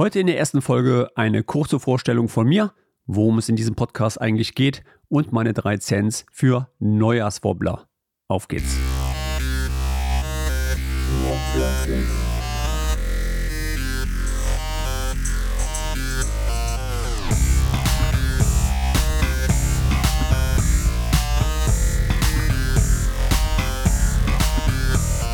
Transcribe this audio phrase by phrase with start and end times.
[0.00, 2.72] Heute in der ersten Folge eine kurze Vorstellung von mir,
[3.04, 7.86] worum es in diesem Podcast eigentlich geht und meine drei Cents für Neujahrswobbler.
[8.26, 8.78] Auf geht's.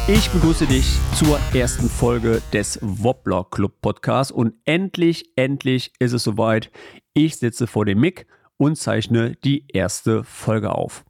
[0.08, 0.86] Ich begrüße dich
[1.16, 6.70] zur ersten Folge des Wobbler Club Podcasts und endlich, endlich ist es soweit.
[7.12, 8.24] Ich sitze vor dem Mic
[8.56, 11.04] und zeichne die erste Folge auf.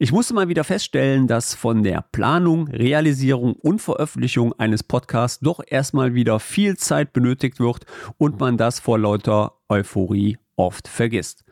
[0.00, 5.60] Ich musste mal wieder feststellen, dass von der Planung, Realisierung und Veröffentlichung eines Podcasts doch
[5.64, 7.86] erstmal wieder viel Zeit benötigt wird
[8.18, 11.45] und man das vor lauter Euphorie oft vergisst.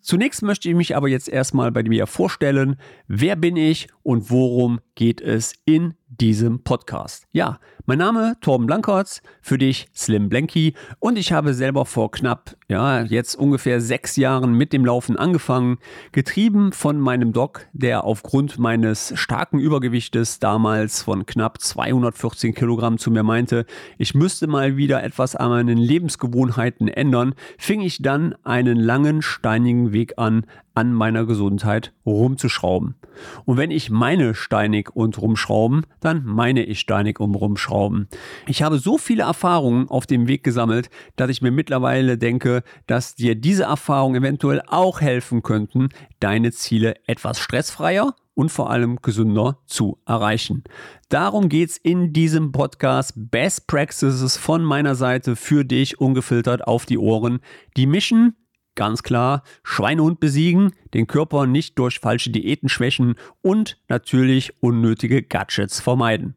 [0.00, 2.76] Zunächst möchte ich mich aber jetzt erstmal bei mir vorstellen,
[3.08, 7.26] wer bin ich und worum geht es in diesem Podcast.
[7.32, 12.56] Ja, mein Name Torben Blankertz, für dich Slim Blanky und ich habe selber vor knapp,
[12.68, 15.78] ja, jetzt ungefähr sechs Jahren mit dem Laufen angefangen,
[16.12, 23.10] getrieben von meinem Doc, der aufgrund meines starken Übergewichtes damals von knapp 214 Kilogramm zu
[23.10, 23.66] mir meinte,
[23.98, 29.92] ich müsste mal wieder etwas an meinen Lebensgewohnheiten ändern, fing ich dann einen langen, steinigen
[29.92, 30.44] Weg an,
[30.74, 32.96] an meiner Gesundheit rumzuschrauben.
[33.44, 38.08] Und wenn ich meine steinig und rumschrauben, dann meine ich steinig und rumschrauben.
[38.48, 43.14] Ich habe so viele Erfahrungen auf dem Weg gesammelt, dass ich mir mittlerweile denke, dass
[43.14, 49.60] dir diese Erfahrungen eventuell auch helfen könnten, deine Ziele etwas stressfreier und vor allem gesünder
[49.66, 50.64] zu erreichen.
[51.08, 56.84] Darum geht es in diesem Podcast Best Practices von meiner Seite für dich ungefiltert auf
[56.84, 57.38] die Ohren.
[57.76, 58.34] Die mischen
[58.76, 65.80] Ganz klar, Schweinehund besiegen, den Körper nicht durch falsche Diäten schwächen und natürlich unnötige Gadgets
[65.80, 66.34] vermeiden.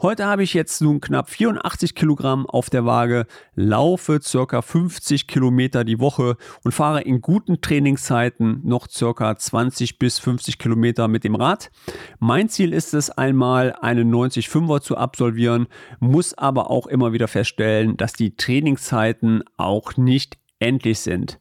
[0.00, 5.84] Heute habe ich jetzt nun knapp 84 Kilogramm auf der Waage, laufe circa 50 Kilometer
[5.84, 11.34] die Woche und fahre in guten Trainingszeiten noch circa 20 bis 50 Kilometer mit dem
[11.34, 11.70] Rad.
[12.18, 15.66] Mein Ziel ist es einmal, einen 90-5er zu absolvieren,
[16.00, 21.38] muss aber auch immer wieder feststellen, dass die Trainingszeiten auch nicht endlich sind.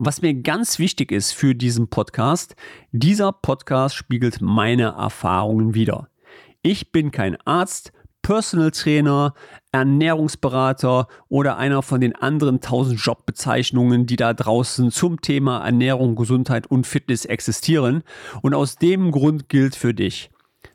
[0.00, 2.54] Was mir ganz wichtig ist für diesen Podcast,
[2.92, 6.08] dieser Podcast spiegelt meine Erfahrungen wider.
[6.62, 7.92] Ich bin kein Arzt,
[8.22, 9.34] Personal Trainer,
[9.72, 16.68] Ernährungsberater oder einer von den anderen tausend Jobbezeichnungen, die da draußen zum Thema Ernährung, Gesundheit
[16.68, 18.04] und Fitness existieren.
[18.40, 20.30] Und aus dem Grund gilt für dich.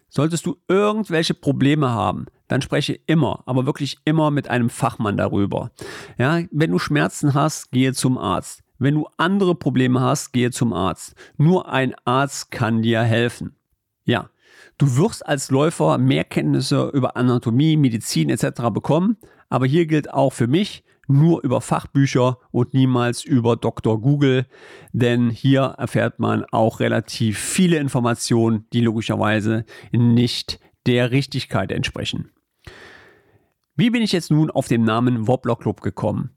[0.10, 5.72] Solltest du irgendwelche Probleme haben, dann spreche immer, aber wirklich immer mit einem Fachmann darüber.
[6.18, 8.64] Ja, wenn du Schmerzen hast, gehe zum Arzt.
[8.84, 11.16] Wenn du andere Probleme hast, gehe zum Arzt.
[11.38, 13.56] Nur ein Arzt kann dir helfen.
[14.04, 14.30] Ja,
[14.78, 18.64] du wirst als Läufer mehr Kenntnisse über Anatomie, Medizin etc.
[18.74, 19.16] bekommen,
[19.48, 24.02] aber hier gilt auch für mich, nur über Fachbücher und niemals über Dr.
[24.02, 24.48] Google,
[24.92, 32.33] denn hier erfährt man auch relativ viele Informationen, die logischerweise nicht der Richtigkeit entsprechen.
[33.76, 36.30] Wie bin ich jetzt nun auf den Namen Wobbler Club gekommen?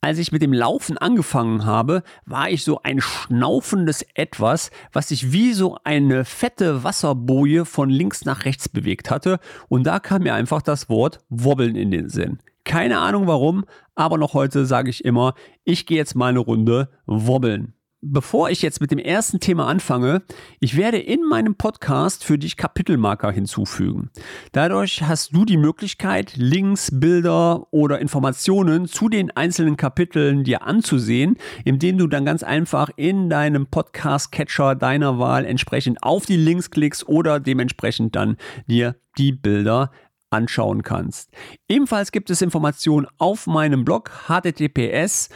[0.00, 5.30] Als ich mit dem Laufen angefangen habe, war ich so ein schnaufendes Etwas, was sich
[5.30, 10.34] wie so eine fette Wasserboje von links nach rechts bewegt hatte und da kam mir
[10.34, 12.40] einfach das Wort Wobbeln in den Sinn.
[12.64, 16.88] Keine Ahnung warum, aber noch heute sage ich immer, ich gehe jetzt mal eine Runde
[17.06, 17.74] wobbeln.
[18.02, 20.22] Bevor ich jetzt mit dem ersten Thema anfange,
[20.58, 24.08] ich werde in meinem Podcast für dich Kapitelmarker hinzufügen.
[24.52, 31.36] Dadurch hast du die Möglichkeit, Links, Bilder oder Informationen zu den einzelnen Kapiteln dir anzusehen,
[31.66, 37.06] indem du dann ganz einfach in deinem Podcast-Catcher deiner Wahl entsprechend auf die Links klickst
[37.06, 39.90] oder dementsprechend dann dir die Bilder
[40.30, 41.30] anschauen kannst.
[41.68, 45.28] Ebenfalls gibt es Informationen auf meinem Blog https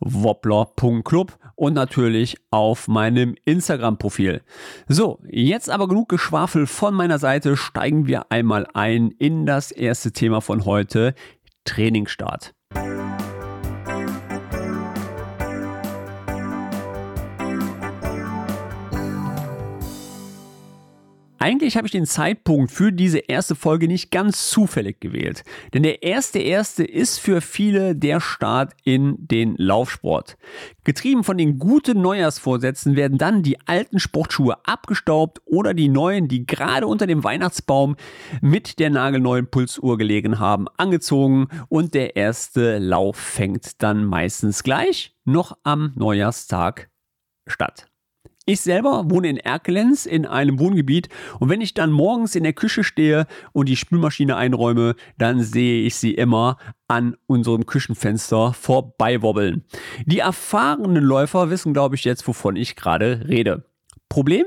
[0.00, 4.42] wobbler.club und natürlich auf meinem Instagram-Profil.
[4.88, 10.12] So, jetzt aber genug Geschwafel von meiner Seite, steigen wir einmal ein in das erste
[10.12, 11.14] Thema von heute,
[11.64, 12.54] Trainingsstart.
[21.42, 25.42] Eigentlich habe ich den Zeitpunkt für diese erste Folge nicht ganz zufällig gewählt.
[25.74, 30.36] Denn der erste erste ist für viele der Start in den Laufsport.
[30.84, 36.46] Getrieben von den guten Neujahrsvorsätzen werden dann die alten Sportschuhe abgestaubt oder die neuen, die
[36.46, 37.96] gerade unter dem Weihnachtsbaum
[38.40, 45.16] mit der nagelneuen Pulsuhr gelegen haben, angezogen und der erste Lauf fängt dann meistens gleich
[45.24, 46.88] noch am Neujahrstag
[47.48, 47.91] statt.
[48.44, 51.08] Ich selber wohne in Erkelenz in einem Wohngebiet
[51.38, 55.84] und wenn ich dann morgens in der Küche stehe und die Spülmaschine einräume, dann sehe
[55.84, 56.56] ich sie immer
[56.88, 59.62] an unserem Küchenfenster vorbeiwobbeln.
[60.06, 63.64] Die erfahrenen Läufer wissen, glaube ich, jetzt, wovon ich gerade rede.
[64.08, 64.46] Problem?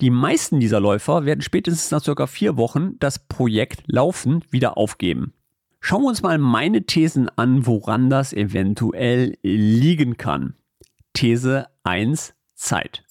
[0.00, 5.34] Die meisten dieser Läufer werden spätestens nach circa vier Wochen das Projekt Laufen wieder aufgeben.
[5.78, 10.54] Schauen wir uns mal meine Thesen an, woran das eventuell liegen kann.
[11.12, 13.03] These 1 Zeit.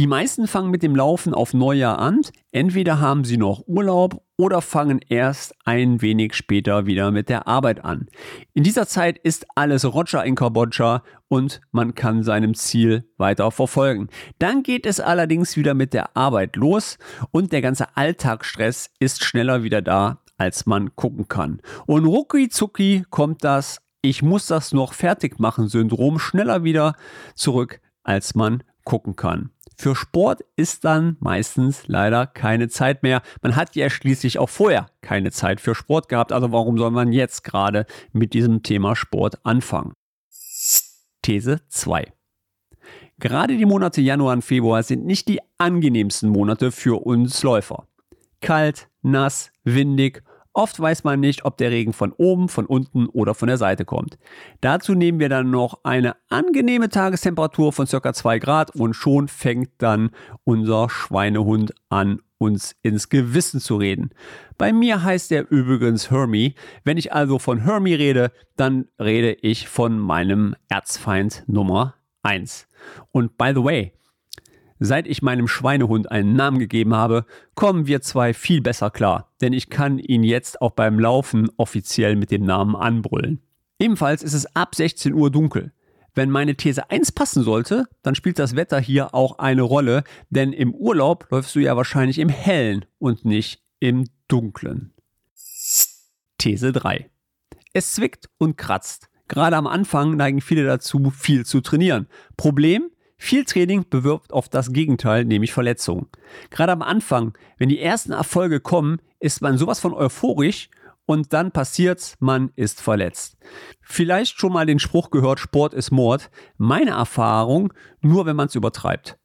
[0.00, 2.22] Die meisten fangen mit dem Laufen auf Neujahr an.
[2.52, 7.84] Entweder haben sie noch Urlaub oder fangen erst ein wenig später wieder mit der Arbeit
[7.84, 8.06] an.
[8.54, 14.08] In dieser Zeit ist alles Roger in Kambodscha und man kann seinem Ziel weiter verfolgen.
[14.38, 16.96] Dann geht es allerdings wieder mit der Arbeit los
[17.30, 21.60] und der ganze Alltagsstress ist schneller wieder da, als man gucken kann.
[21.84, 26.94] Und rucki zucki kommt das Ich muss das noch fertig machen Syndrom schneller wieder
[27.34, 29.50] zurück, als man gucken kann.
[29.76, 33.22] Für Sport ist dann meistens leider keine Zeit mehr.
[33.42, 36.32] Man hat ja schließlich auch vorher keine Zeit für Sport gehabt.
[36.32, 39.94] Also warum soll man jetzt gerade mit diesem Thema Sport anfangen?
[41.22, 42.12] These 2.
[43.18, 47.86] Gerade die Monate Januar und Februar sind nicht die angenehmsten Monate für uns Läufer.
[48.40, 53.34] Kalt, nass, windig Oft weiß man nicht, ob der Regen von oben, von unten oder
[53.34, 54.18] von der Seite kommt.
[54.60, 58.12] Dazu nehmen wir dann noch eine angenehme Tagestemperatur von ca.
[58.12, 60.10] 2 Grad und schon fängt dann
[60.42, 64.10] unser Schweinehund an, uns ins Gewissen zu reden.
[64.58, 66.54] Bei mir heißt er übrigens Hermie.
[66.84, 72.66] Wenn ich also von Hermie rede, dann rede ich von meinem Erzfeind Nummer 1.
[73.12, 73.92] Und by the way,
[74.82, 79.52] Seit ich meinem Schweinehund einen Namen gegeben habe, kommen wir zwei viel besser klar, denn
[79.52, 83.42] ich kann ihn jetzt auch beim Laufen offiziell mit dem Namen anbrüllen.
[83.78, 85.72] Ebenfalls ist es ab 16 Uhr dunkel.
[86.14, 90.54] Wenn meine These 1 passen sollte, dann spielt das Wetter hier auch eine Rolle, denn
[90.54, 94.94] im Urlaub läufst du ja wahrscheinlich im Hellen und nicht im Dunklen.
[96.38, 97.10] These 3.
[97.74, 99.10] Es zwickt und kratzt.
[99.28, 102.08] Gerade am Anfang neigen viele dazu, viel zu trainieren.
[102.38, 102.90] Problem?
[103.22, 106.06] Viel Training bewirbt oft das Gegenteil, nämlich Verletzungen.
[106.48, 110.70] Gerade am Anfang, wenn die ersten Erfolge kommen, ist man sowas von euphorisch
[111.04, 113.36] und dann passiert's, man ist verletzt.
[113.82, 116.30] Vielleicht schon mal den Spruch gehört, Sport ist Mord.
[116.56, 119.18] Meine Erfahrung, nur wenn man es übertreibt.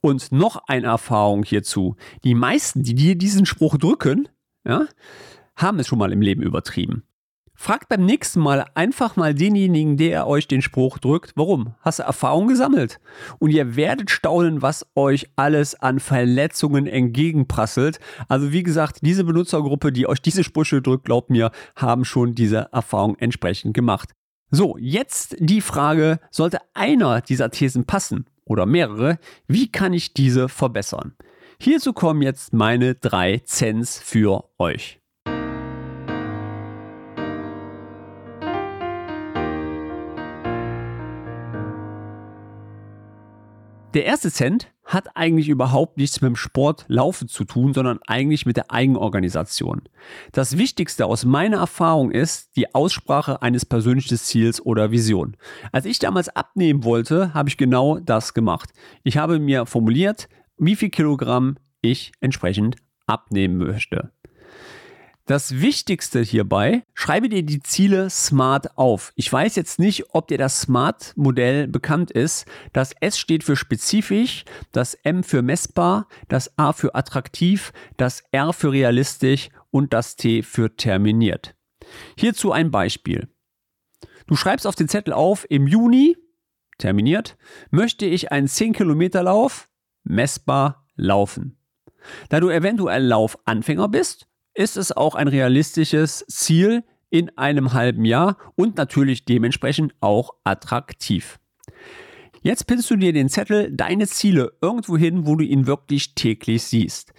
[0.00, 1.96] Und noch eine Erfahrung hierzu.
[2.24, 4.26] Die meisten, die dir diesen Spruch drücken,
[4.64, 4.86] ja,
[5.54, 7.04] haben es schon mal im Leben übertrieben.
[7.56, 11.74] Fragt beim nächsten Mal einfach mal denjenigen, der euch den Spruch drückt, warum?
[11.80, 12.98] Hast du Erfahrung gesammelt?
[13.38, 18.00] Und ihr werdet staunen, was euch alles an Verletzungen entgegenprasselt.
[18.28, 22.68] Also wie gesagt, diese Benutzergruppe, die euch diese Sprüche drückt, glaubt mir, haben schon diese
[22.72, 24.10] Erfahrung entsprechend gemacht.
[24.50, 30.48] So, jetzt die Frage, sollte einer dieser Thesen passen oder mehrere, wie kann ich diese
[30.48, 31.14] verbessern?
[31.60, 35.00] Hierzu kommen jetzt meine drei Cents für euch.
[43.94, 48.44] Der erste Cent hat eigentlich überhaupt nichts mit dem Sport Laufen zu tun, sondern eigentlich
[48.44, 49.82] mit der Eigenorganisation.
[50.32, 55.36] Das Wichtigste aus meiner Erfahrung ist die Aussprache eines persönlichen Ziels oder Vision.
[55.70, 58.70] Als ich damals abnehmen wollte, habe ich genau das gemacht.
[59.04, 62.74] Ich habe mir formuliert, wie viel Kilogramm ich entsprechend
[63.06, 64.10] abnehmen möchte.
[65.26, 69.10] Das Wichtigste hierbei, schreibe dir die Ziele smart auf.
[69.14, 72.44] Ich weiß jetzt nicht, ob dir das Smart-Modell bekannt ist.
[72.74, 78.52] Das S steht für spezifisch, das M für messbar, das A für attraktiv, das R
[78.52, 81.54] für realistisch und das T für terminiert.
[82.18, 83.28] Hierzu ein Beispiel.
[84.26, 86.18] Du schreibst auf den Zettel auf, im Juni,
[86.76, 87.38] terminiert,
[87.70, 89.70] möchte ich einen 10 Kilometer Lauf,
[90.02, 91.56] messbar, laufen.
[92.28, 98.38] Da du eventuell Laufanfänger bist, ist es auch ein realistisches Ziel in einem halben Jahr
[98.56, 101.38] und natürlich dementsprechend auch attraktiv.
[102.42, 106.62] Jetzt pinnst du dir den Zettel deine Ziele irgendwo hin, wo du ihn wirklich täglich
[106.64, 107.14] siehst.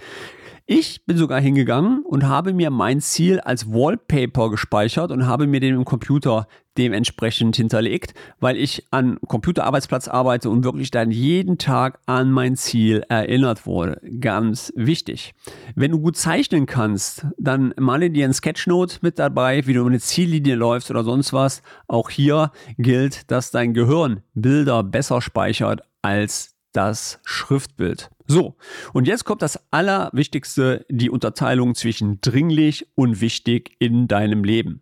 [0.68, 5.60] Ich bin sogar hingegangen und habe mir mein Ziel als Wallpaper gespeichert und habe mir
[5.60, 12.00] den im Computer dementsprechend hinterlegt, weil ich an Computerarbeitsplatz arbeite und wirklich dann jeden Tag
[12.08, 14.02] an mein Ziel erinnert wurde.
[14.20, 15.36] Ganz wichtig.
[15.76, 20.00] Wenn du gut zeichnen kannst, dann male dir ein Sketchnote mit dabei, wie du eine
[20.00, 21.62] Ziellinie läufst oder sonst was.
[21.88, 28.10] Auch hier gilt, dass dein Gehirn Bilder besser speichert als das Schriftbild.
[28.28, 28.56] So,
[28.94, 34.82] und jetzt kommt das Allerwichtigste, die Unterteilung zwischen dringlich und wichtig in deinem Leben.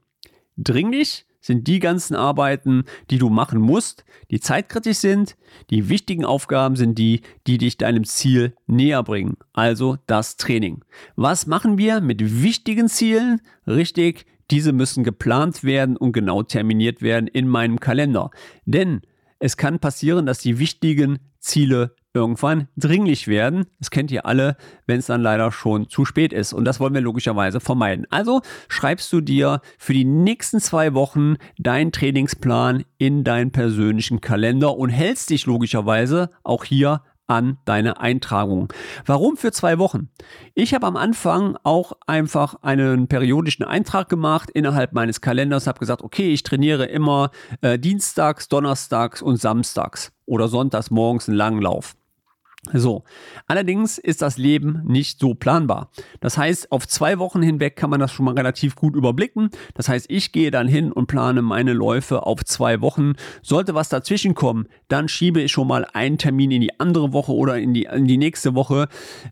[0.58, 5.36] Dringlich sind die ganzen Arbeiten, die du machen musst, die zeitkritisch sind.
[5.70, 9.36] Die wichtigen Aufgaben sind die, die dich deinem Ziel näher bringen.
[9.52, 10.86] Also das Training.
[11.18, 13.42] Was machen wir mit wichtigen Zielen?
[13.68, 18.32] Richtig, diese müssen geplant werden und genau terminiert werden in meinem Kalender.
[18.66, 19.02] Denn
[19.40, 23.66] es kann passieren, dass die wichtigen Ziele irgendwann dringlich werden.
[23.80, 26.54] Das kennt ihr alle, wenn es dann leider schon zu spät ist.
[26.54, 28.06] Und das wollen wir logischerweise vermeiden.
[28.10, 34.78] Also schreibst du dir für die nächsten zwei Wochen deinen Trainingsplan in deinen persönlichen Kalender
[34.78, 38.72] und hältst dich logischerweise auch hier an deine Eintragung.
[39.06, 40.10] Warum für zwei Wochen?
[40.54, 46.02] Ich habe am Anfang auch einfach einen periodischen Eintrag gemacht innerhalb meines Kalenders, habe gesagt,
[46.02, 47.32] okay, ich trainiere immer
[47.62, 51.96] äh, dienstags, donnerstags und samstags oder sonntags morgens einen langen Lauf.
[52.72, 53.04] So,
[53.46, 55.90] allerdings ist das Leben nicht so planbar.
[56.22, 59.50] Das heißt, auf zwei Wochen hinweg kann man das schon mal relativ gut überblicken.
[59.74, 63.14] Das heißt, ich gehe dann hin und plane meine Läufe auf zwei Wochen.
[63.42, 67.34] Sollte was dazwischen kommen, dann schiebe ich schon mal einen Termin in die andere Woche
[67.34, 68.88] oder in die, in die nächste Woche.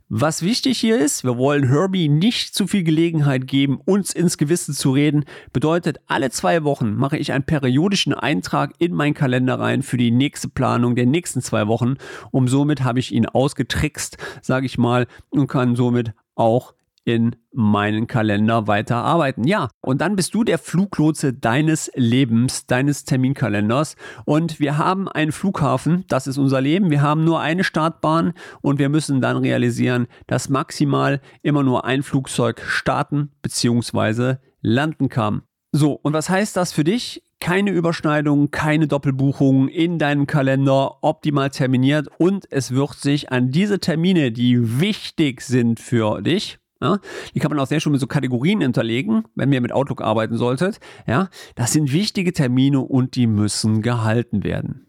[0.10, 4.74] Was wichtig hier ist, wir wollen Herbie nicht zu viel Gelegenheit geben, uns ins Gewissen
[4.74, 5.24] zu reden.
[5.54, 10.12] Bedeutet, alle zwei Wochen mache ich einen periodischen Eintrag in meinen Kalender rein für die
[10.12, 11.96] nächste Planung der nächsten zwei Wochen.
[12.32, 16.74] Und somit habe ich ihn ihn ausgetrickst, sage ich mal, und kann somit auch
[17.04, 19.46] in meinen Kalender weiterarbeiten.
[19.46, 23.96] Ja, und dann bist du der Fluglotse deines Lebens, deines Terminkalenders.
[24.26, 26.92] Und wir haben einen Flughafen, das ist unser Leben.
[26.92, 32.04] Wir haben nur eine Startbahn und wir müssen dann realisieren, dass maximal immer nur ein
[32.04, 34.36] Flugzeug starten bzw.
[34.62, 35.42] landen kann.
[35.72, 37.24] So, und was heißt das für dich?
[37.42, 43.80] Keine Überschneidungen, keine Doppelbuchungen in deinem Kalender, optimal terminiert und es wird sich an diese
[43.80, 47.00] Termine, die wichtig sind für dich, ja,
[47.36, 50.38] die kann man auch sehr schön mit so Kategorien hinterlegen, wenn ihr mit Outlook arbeiten
[50.38, 50.80] solltet.
[51.06, 54.88] Ja, das sind wichtige Termine und die müssen gehalten werden.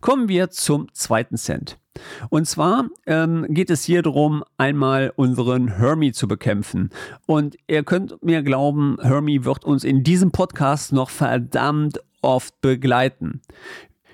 [0.00, 1.78] Kommen wir zum zweiten Cent.
[2.28, 6.90] Und zwar ähm, geht es hier darum, einmal unseren Hermie zu bekämpfen.
[7.26, 13.40] Und ihr könnt mir glauben, Hermie wird uns in diesem Podcast noch verdammt oft begleiten.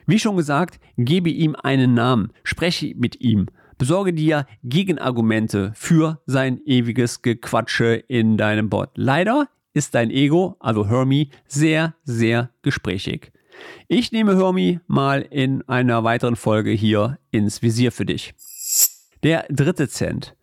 [0.07, 3.47] Wie schon gesagt, gebe ihm einen Namen, spreche mit ihm,
[3.79, 8.91] besorge dir Gegenargumente für sein ewiges Gequatsche in deinem Bot.
[8.97, 13.33] Leider ist dein Ego, also Hermie, sehr, sehr gesprächig.
[13.89, 18.35] Ich nehme Hermi mal in einer weiteren Folge hier ins Visier für dich.
[19.23, 20.35] Der dritte Cent.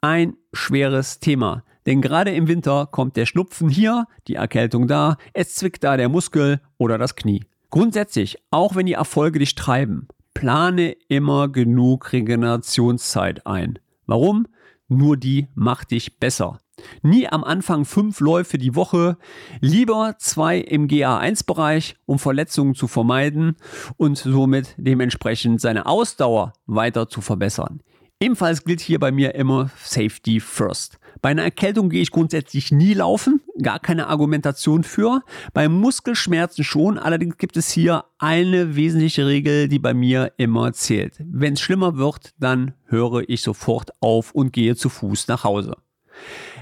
[0.00, 1.64] Ein schweres Thema.
[1.86, 6.10] Denn gerade im Winter kommt der Schnupfen hier, die Erkältung da, es zwickt da der
[6.10, 7.44] Muskel oder das Knie.
[7.70, 13.78] Grundsätzlich, auch wenn die Erfolge dich treiben, plane immer genug Regenerationszeit ein.
[14.06, 14.46] Warum?
[14.88, 16.58] Nur die macht dich besser.
[17.02, 19.16] Nie am Anfang fünf Läufe die Woche,
[19.60, 23.56] lieber zwei im GA1-Bereich, um Verletzungen zu vermeiden
[23.96, 27.80] und somit dementsprechend seine Ausdauer weiter zu verbessern.
[28.20, 30.98] Ebenfalls gilt hier bei mir immer Safety First.
[31.22, 35.22] Bei einer Erkältung gehe ich grundsätzlich nie laufen, gar keine Argumentation für.
[35.52, 41.14] Bei Muskelschmerzen schon, allerdings gibt es hier eine wesentliche Regel, die bei mir immer zählt.
[41.20, 45.76] Wenn es schlimmer wird, dann höre ich sofort auf und gehe zu Fuß nach Hause.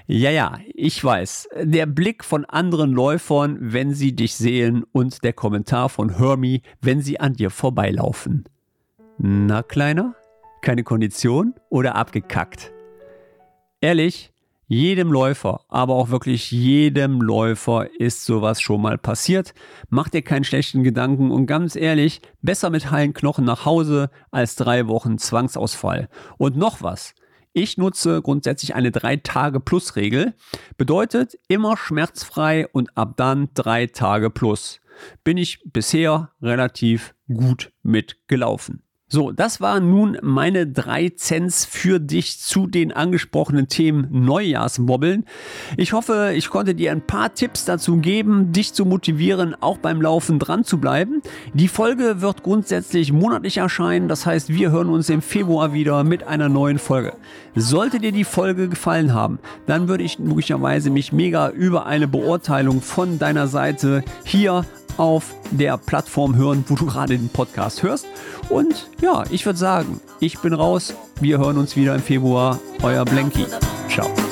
[0.08, 1.48] Ja, ja, ich weiß.
[1.62, 7.00] Der Blick von anderen Läufern, wenn sie dich sehen und der Kommentar von Hermie, wenn
[7.00, 8.44] sie an dir vorbeilaufen.
[9.18, 10.14] Na, Kleiner?
[10.62, 12.72] Keine Kondition oder abgekackt?
[13.80, 14.32] Ehrlich,
[14.68, 19.54] jedem Läufer, aber auch wirklich jedem Läufer ist sowas schon mal passiert.
[19.90, 24.54] Mach dir keinen schlechten Gedanken und ganz ehrlich, besser mit heilen Knochen nach Hause als
[24.54, 26.08] drei Wochen Zwangsausfall.
[26.38, 27.14] Und noch was.
[27.58, 30.34] Ich nutze grundsätzlich eine 3-Tage-Plus-Regel.
[30.76, 34.82] Bedeutet immer schmerzfrei und ab dann 3 Tage plus.
[35.25, 38.82] Bin ich bisher relativ gut mitgelaufen.
[39.08, 45.26] So, das waren nun meine drei Cents für dich zu den angesprochenen Themen Neujahrswobbeln.
[45.76, 50.02] Ich hoffe, ich konnte dir ein paar Tipps dazu geben, dich zu motivieren, auch beim
[50.02, 51.22] Laufen dran zu bleiben.
[51.54, 56.25] Die Folge wird grundsätzlich monatlich erscheinen, das heißt, wir hören uns im Februar wieder mit
[56.26, 57.12] einer neuen Folge.
[57.54, 62.82] Sollte dir die Folge gefallen haben, dann würde ich möglicherweise mich mega über eine Beurteilung
[62.82, 64.64] von deiner Seite hier
[64.96, 68.06] auf der Plattform hören, wo du gerade den Podcast hörst.
[68.48, 70.94] Und ja, ich würde sagen, ich bin raus.
[71.20, 72.58] Wir hören uns wieder im Februar.
[72.82, 73.46] Euer Blanky.
[73.88, 74.25] Ciao.